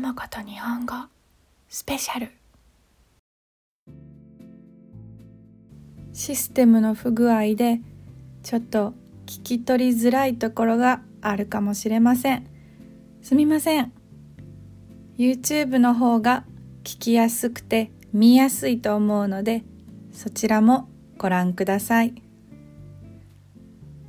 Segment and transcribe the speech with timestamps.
[0.00, 0.94] 桃子と日本語
[1.68, 2.30] スペシャル。
[6.12, 7.80] システムの不具合で
[8.44, 8.94] ちょっと
[9.26, 12.46] 聞き取りづらいところがあるかもしれません。
[13.22, 13.92] すみません。
[15.18, 16.44] YouTube の方が
[16.84, 19.64] 聞きやすくて見やすいと思うので
[20.12, 22.14] そちらもご覧ください。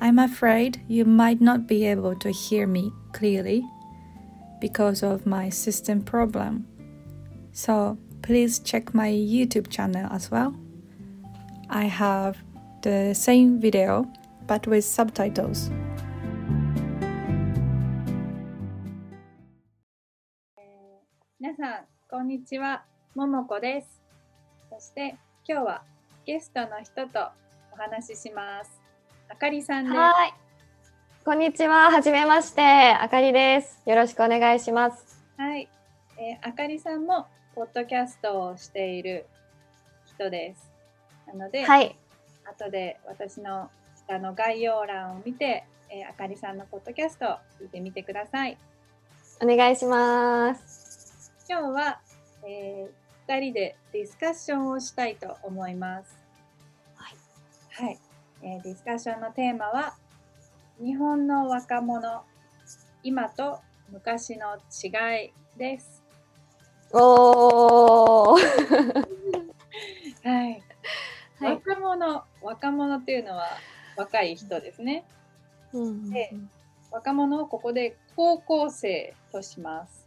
[0.00, 3.75] I'm afraid you might not be able to hear me clearly.
[4.59, 6.65] because of my system problem.
[7.51, 10.53] So please check my YouTube channel as well.
[11.69, 12.37] I have
[12.81, 14.07] the same video
[14.47, 15.71] but with subtitles.
[21.39, 22.85] 皆さん、こんにちは。
[23.15, 24.01] ももこです。
[24.69, 25.17] そして
[25.47, 25.83] 今日は
[26.25, 27.29] ゲストの人と
[27.73, 28.79] お話しします。
[29.27, 29.97] あかりさんです。
[29.97, 30.44] はい。
[31.26, 31.90] こんにちは。
[31.90, 32.62] はじめまして。
[32.62, 33.82] あかりです。
[33.84, 35.24] よろしくお願いします。
[35.36, 35.68] はい、
[36.18, 39.26] えーあかりさんもポッドキャストをしている
[40.06, 40.70] 人です。
[41.26, 41.96] なので、はい。
[42.44, 43.68] 後で私の
[44.06, 47.28] 下の概要欄を見て、えーあかりさんのポッドキャストを
[47.60, 48.56] 聞いてみてください。
[49.42, 51.32] お願いします。
[51.50, 51.98] 今日は、
[52.46, 56.16] えー、2人でディスカッションをしたいと思います。
[56.94, 57.84] はい。
[57.84, 57.98] はい、
[58.42, 59.96] えーディスカッションのテーマは
[60.78, 62.22] 日本の若者
[63.02, 63.60] 今と
[63.90, 66.02] 昔の違いです。
[66.92, 68.40] おー。
[70.22, 70.62] はい。
[71.38, 71.54] はい。
[71.66, 73.46] 若者若者っていうのは
[73.96, 75.04] 若い人ですね。
[75.72, 76.34] うんで
[76.90, 80.06] 若者をここで高校生とします。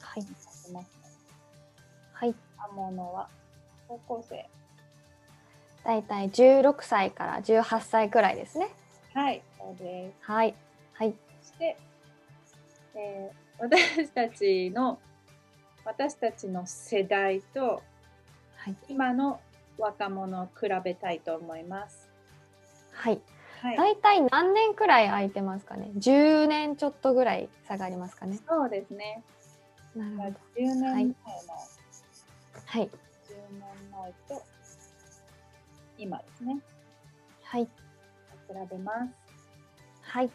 [0.00, 0.26] はい。
[2.14, 2.34] はい。
[2.58, 3.28] 若者は
[3.86, 4.48] 高校生。
[5.84, 8.68] だいたい16歳から18歳くらいですね。
[9.14, 10.16] はい、そうです。
[10.22, 10.54] はい。
[10.94, 11.14] はい。
[11.42, 11.76] そして、
[12.94, 14.98] えー私たちの
[15.84, 17.82] 私たちの世代と
[18.56, 18.76] はい。
[18.88, 19.40] 今の
[19.78, 22.10] 若者を比べたいと思います。
[22.92, 23.20] はい。
[23.62, 28.38] はい、だいたい何年くらい空いてますかね？10年ちょっとぐらい差がありますかね？
[28.46, 29.22] そうですね。
[29.94, 30.30] なるほど。
[30.30, 32.90] 10年前の、はい10はい。
[33.30, 34.42] 年前と
[35.96, 36.58] 今ですね。
[37.44, 37.68] はい。
[38.54, 39.14] 比べます。
[40.02, 40.30] はい。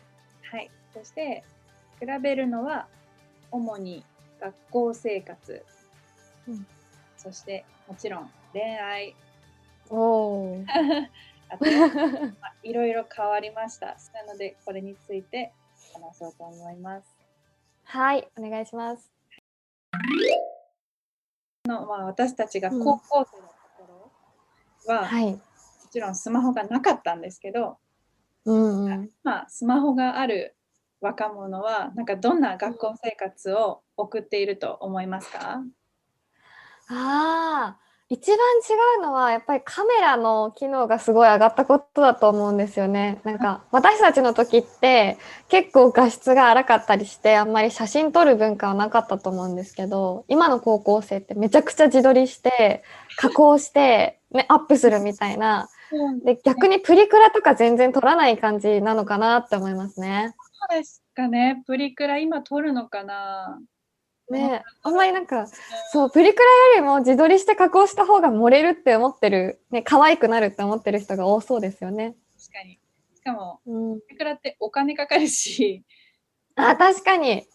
[0.51, 0.69] はい。
[0.93, 1.43] そして
[1.99, 2.87] 比べるのは
[3.51, 4.03] 主に
[4.39, 5.65] 学校生活、
[6.47, 6.65] うん
[7.17, 9.13] そしてもちろん恋愛
[9.89, 10.65] おー。
[11.51, 13.97] あとまあいろいろ変わりました。
[14.13, 15.51] なのでこれについて
[15.93, 17.17] 話そうと思います。
[17.83, 18.27] はい。
[18.37, 19.11] お願いします。
[21.69, 24.11] のまあ、私たちが高校生のとこ
[24.87, 25.39] ろは、もはい。
[25.91, 27.77] ちろんスマホがなかったんですけど、
[28.49, 29.09] うんうん。
[29.23, 30.55] まあ、スマホがある
[31.01, 35.61] 若者はなんかどんな学校生活を送っていると思いますか、
[36.89, 37.77] ああ、
[38.09, 43.21] 一番違うのはやっぱりカメラの機能がすごい上がったことだと思うんですよね。
[43.23, 52.83] なんか私たちの時って結構画質が荒かったりしてあんまり写真撮る文化はなかったと思うんですけど、今の高校生ってめちゃくちゃ自撮りして
[53.15, 55.69] 加工して、ね、アップするみたいな。
[56.23, 60.35] で、逆にプリクラとか全然撮らない感じなのかなって思いますね。
[60.69, 61.63] そうですかね。
[61.65, 63.59] プリクラ今撮るのかな
[64.29, 65.47] ねあんまりなんか
[65.91, 72.15] そう、プリクラよりも自撮りして加工した方が盛れるって思ってる、ね、可愛くなるって思ってる人が多そうですよね。
[72.37, 72.79] 確かに。
[73.15, 73.99] しかも、うん。
[74.01, 75.83] プリクラってお金かかるし、
[76.55, 77.47] あ、確かに。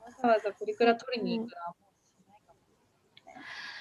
[0.00, 2.58] わざわざプリクラ撮りに行くのはもうしないかも。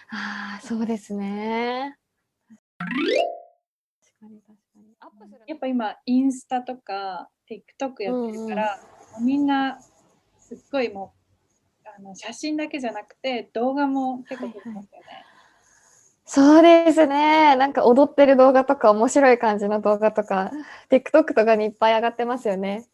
[0.09, 1.95] ああ、そうですね。
[4.21, 4.95] 確かに確かに。
[4.99, 8.79] アップするやっぱ今、インスタとか TikTok やってるから、
[9.13, 9.79] もうみんな
[10.37, 11.15] すっごいも
[11.83, 15.25] うあの写真だけじゃなくて動画も結構撮ってますよね。
[16.25, 17.55] そうですね。
[17.55, 20.51] なんか踊ってる動画とか面白い感じの動画とか、
[20.89, 22.85] TikTok とかにいっぱい上がってますよね。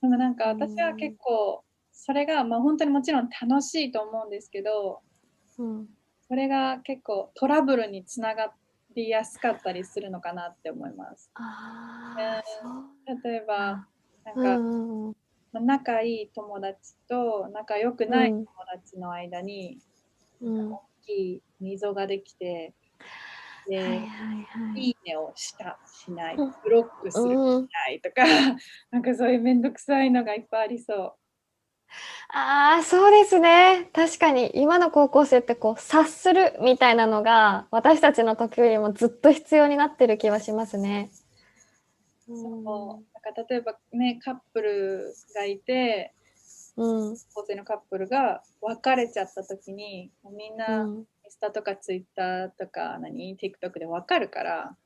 [0.00, 5.00] でもなんか私は結構それがまあ本当にもちろん楽しいと思うんですけど
[5.58, 5.88] うん。
[6.28, 8.52] それが結構トラブルにつなが
[8.96, 11.30] りやすかったりするのかなって思います。
[11.34, 12.42] あ
[13.24, 13.86] 例えば
[14.24, 14.34] なん。
[14.34, 15.16] か、うんうん
[15.52, 19.78] まあ仲いい友達と仲良くないうん友達の間に
[20.42, 20.72] うん。
[20.72, 22.74] 大きい溝ができて、
[23.68, 24.80] で、はいはいはい。
[24.80, 28.22] いいねをした、しない、うんブロックする、しうん、ないとか、
[28.90, 31.14] なんかそういうめんどくさいのがいっぱいありそう。
[32.28, 33.88] ああ、そうですね。
[33.92, 41.10] 確かに今の高校生ってこう察するみたいなのが私たちの時よりもずっと必要になってる気はしますね。
[42.26, 42.36] そう
[43.14, 46.12] なんか例えばね、カップルがいて、
[46.76, 47.16] うん。
[47.34, 51.06] 高生のカップルが別れちゃった時にみんうなインん。
[51.30, 54.76] スタとかツイッターとか何 TikTok で分かるから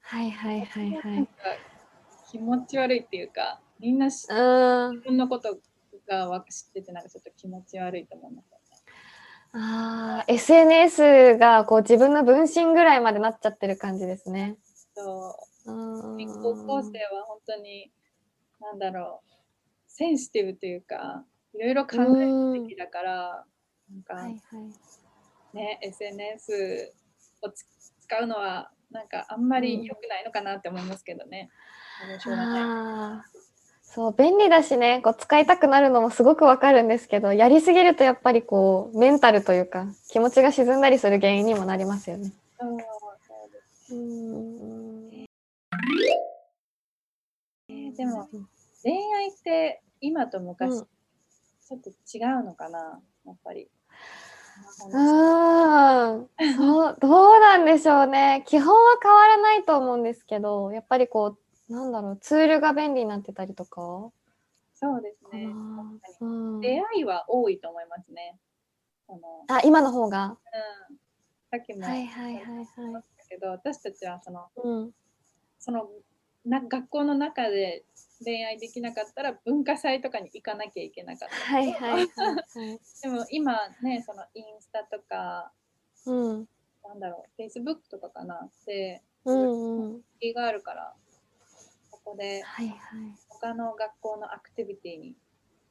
[0.00, 1.28] はいはいはいはい。
[2.30, 4.06] 気持ち悪いっていうかみんな。
[4.06, 4.28] 自
[5.04, 5.58] 分のこと
[6.08, 8.64] がわ知っててなんかちょっと気持ち悪いと思いますよね。
[9.52, 14.56] ああ、SNS がこう自分の分身ぐらいまでなっちゃってる感じですね。
[14.94, 16.42] そううん。
[16.42, 17.92] 高校生は本当に
[18.60, 19.30] なんだろう
[19.86, 21.24] センシティブというか
[21.54, 23.44] いろいろ考えるべきだから
[23.90, 25.56] なんか、はいはい。
[25.56, 26.92] ね SNS
[27.42, 27.64] をつ
[28.00, 31.50] 使うのはなんかあんまり良くないのかなって思いますけどね。
[32.00, 33.24] でもしょうがないああ、
[33.90, 42.32] そう、便利だしね、こう使いたくなるのもすごくわかるんですけど、やりすぎるとやっぱりこう、メンタルというか、気持ちが沈んだりする原因にもなりますよね。
[42.60, 42.66] そ
[43.90, 45.10] うん。
[45.10, 45.26] ね
[47.96, 48.28] でも
[48.82, 50.86] 恋愛って今と昔、うん
[51.68, 53.68] ちょっと違うのかなやっぱり。
[54.90, 58.42] うーん、そう、どうなんでしょうね。
[58.46, 64.10] 基本は変わらないと思うんですけど、やっぱりこう、なんだろう、ツールが便利になってたりとか？
[64.74, 65.48] そうですね。
[66.02, 68.38] 確か出会いは多いと思いますね。
[69.06, 70.38] そのあ、今の方が？
[70.90, 70.96] うん、
[71.50, 74.60] さっきもはいはいはいはしたけど、私たちはそのい。
[74.62, 74.94] うん。
[75.58, 75.88] その
[76.44, 77.84] な学校の中で
[78.24, 81.34] 恋愛できなかったら文化祭とかに行かなきゃいけなかった。
[81.34, 82.08] はいはいはいはい。
[83.02, 85.52] でも今ね、そのインスタとか、
[86.06, 86.48] うん。
[86.84, 90.02] なんだろう、Facebook とかかなで、うんうん。
[90.20, 90.94] 気があるから、
[92.08, 92.78] ここではいはい。
[93.28, 95.14] 他の学校のアクティビティに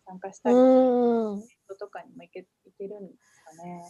[0.05, 0.55] 参加したり。
[0.55, 3.83] とかにも行け行けるんですかね。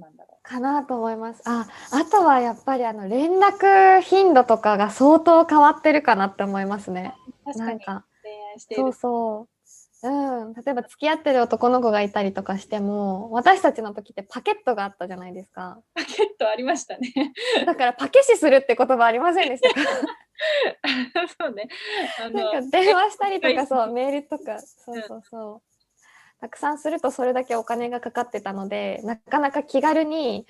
[0.00, 1.42] なんだろかなと思います。
[1.44, 7.14] あ、あとはやっぱりあの連絡頻度とかが相当変わってるかなって思いますね。
[7.28, 7.44] う。
[7.44, 9.51] 確かにか、恋愛しているそうそう。
[10.04, 10.10] う
[10.46, 15.78] ん、例えば付き合ってる男の子がいたりとかしても私たちの時ってパケットがあったじゃないですか。
[15.94, 17.32] パケットありましたね。
[17.64, 19.80] だからパケシするって言葉ありませんでしたか？
[21.38, 21.68] そうね。
[22.18, 24.58] なんか電話したりとかそはうメールとか。
[24.60, 25.72] そうそうそう。
[26.40, 30.44] たくさんするとそれだけお金がかかってたのでなかなか気軽に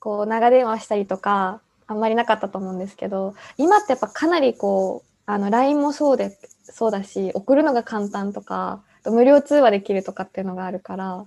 [0.00, 11.26] こう長電話したりとかあんまりなかったと思うんですけど今ってやっぱかなりこうあの LINE もそうでそうだし送るのが簡単とかあと無料通話できるとかっていうのがあるから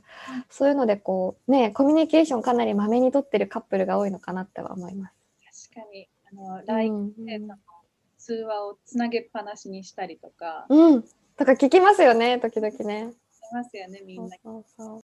[0.50, 5.12] そういうのでこうねコミュニケーションかなりまめに取ってるカップルが多いのかなっては思いま
[5.52, 5.70] す。
[5.74, 7.40] 確かにあの LINE うんで
[8.18, 11.04] 通話をつなげっぱなしにしたりとかうん、
[11.38, 13.14] とか聞きますよね時々ね。
[13.32, 14.36] しますよねみんな。
[14.44, 15.02] そうそうそ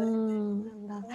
[0.00, 0.04] う。
[0.04, 1.08] うん、なんだ。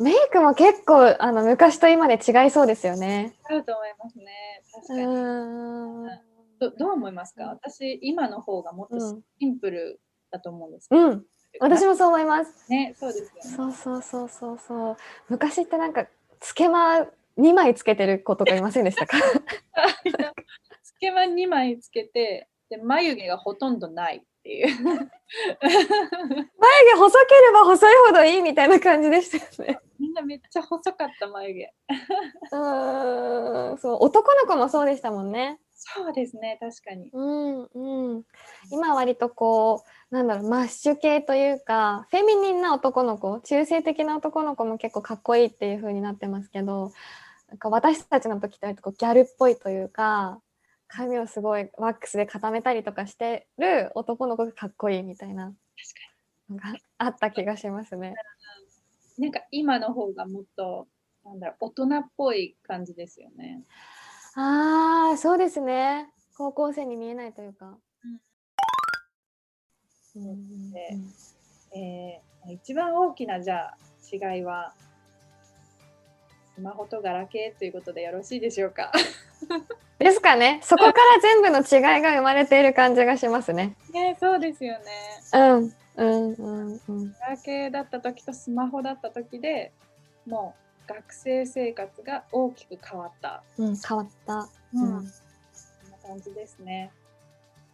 [0.00, 3.34] メイクも結構あの昔と今で違いそうですよね。
[3.44, 4.62] あると思いますね。
[4.72, 6.31] 確かうに。
[6.68, 6.70] ん。
[6.70, 7.44] どどう思いますか？
[7.44, 10.00] うん私今の方がもっとうんシンプル
[10.30, 11.24] だと思うんですけど、うん、
[11.60, 12.70] 私もそう思います。
[12.70, 13.42] ねそうですよね。
[13.42, 14.96] そうそうそうそうそう。
[15.28, 16.06] 昔ってなんか
[16.40, 17.06] つけま
[17.38, 19.16] 2枚つけてる子とかいませんでしたか？
[20.82, 24.66] つけま2枚つけてで眉毛がほとんどないっていう。
[24.68, 24.94] 眉毛
[26.98, 29.78] 細ければ細いほどいいみたいな感じでしたよね。
[29.98, 31.74] みんなめっちゃ細かった眉毛。
[32.52, 35.58] うん、そう男の子もそうでしたもんね。
[35.84, 37.10] そうですね確かに。
[37.12, 38.24] うんうん、
[38.70, 46.92] 今割とこうなんだろうマッシュ系というかフェミニンな男の子中性的な男の子も結構かっこいいっていう風になってますけど
[47.48, 50.40] なんか私たちの時って割とこうギャルっぽいというか
[50.86, 55.52] 髪をすごいワックスで固めたりとかしてる男の子がかっこいいみたいな
[56.48, 58.14] のがあった気がしますね。
[59.18, 60.86] なんか今の方がもっと
[61.24, 63.62] なんだろう大人っぽい感じですよね。
[64.34, 67.78] ああそうですね高校生に見えないというか。
[71.74, 73.76] えー一番大きなじゃあ
[74.12, 74.74] 違いは
[76.56, 78.90] スマホとガラケーということでよろしいでしょうか？
[80.00, 80.58] ですかね。
[80.64, 83.76] そこから全部の違いが生まれている感じがしますね。
[83.92, 84.84] ねそうですよね。
[85.32, 85.72] うん。
[85.96, 87.12] うんうんうん。
[87.20, 89.72] ガラケーだった時とスマホだった時で
[90.26, 93.42] もう学生生活が大きく変わった。
[93.58, 94.48] うん、変わった。
[94.74, 96.90] うんうんそんな感じですね。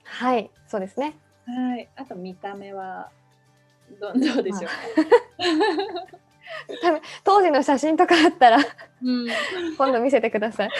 [0.04, 1.16] はい、そうですね。
[1.46, 1.88] はい。
[1.96, 3.10] あと見た目は
[4.00, 4.64] ど どうでしょう？
[6.82, 7.00] か。
[7.24, 8.58] 当時の写真とかあったら
[9.02, 9.28] うん。
[9.76, 10.70] 今度見せてください。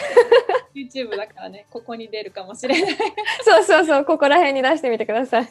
[0.75, 2.95] YouTube だからね、ここに出るかもしれない。
[3.43, 5.49] そうそうそう、ここら辺に出してみてください。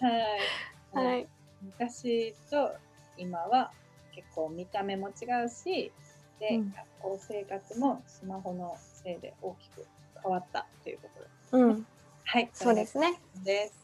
[0.00, 1.04] はい。
[1.06, 1.26] はい。
[1.62, 2.72] 昔と
[3.16, 3.72] 今は
[4.14, 5.92] 結構見た目も違うし、
[6.40, 9.86] で、うん学校生活もスマホのせいで大きく
[10.22, 11.56] 変わったということです。
[11.56, 11.86] うん、
[12.24, 12.50] はい。
[12.52, 13.20] そうですね。
[13.44, 13.74] です。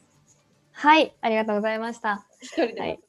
[0.71, 2.25] はい、ありがとうございました。
[2.41, 2.99] 一人で、はい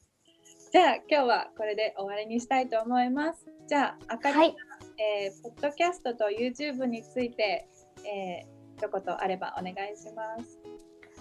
[0.73, 3.45] じゃあ今日はこれで終わりにしたいと思います。
[3.69, 4.55] じゃああかり、はい、
[4.97, 7.67] えーポッドキャストと YouTube について、
[8.03, 10.59] えー、一言あればお願いします。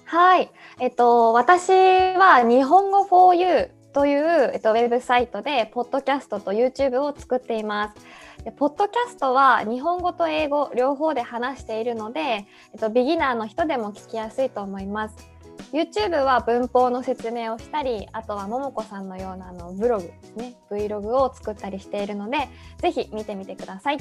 [0.07, 8.23] はい、えっと、私は日本語 4U という、えっと、ウェブサイトで、ポッドキャストと YouTube を作っています。
[8.45, 12.45] でポッドキャストは日本語と英語両方で話しているので、え
[12.77, 15.31] っと、ビギナーの人でも聞きやすいと思います。
[15.73, 23.99] YouTube は文法の説明をしたり、あとはももこさんのようなあのブログですね、Vlog を作ったりしているので、ぜひ見てみてください。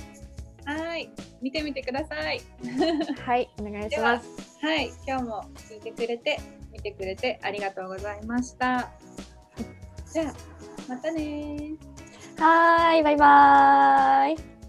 [0.65, 1.10] はい、
[1.41, 2.41] 見てみてください。
[3.25, 4.57] はい、お願いします。
[4.62, 6.39] はい、今日も聞いてくれて、
[6.71, 8.89] 見てくれてありがとうございました。
[10.12, 10.34] じゃあ、
[10.89, 11.77] またねー。
[12.41, 14.61] はーい、バイバーイ。